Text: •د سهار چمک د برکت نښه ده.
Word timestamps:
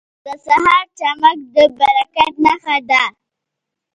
•د 0.25 0.27
سهار 0.45 0.85
چمک 0.99 1.37
د 1.53 1.55
برکت 1.79 2.33
نښه 2.45 2.75
ده. 2.89 3.03